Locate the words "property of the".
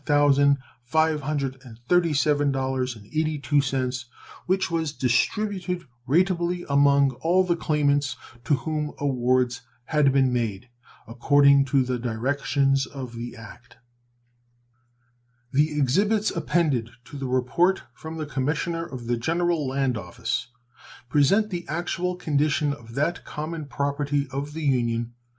23.65-24.63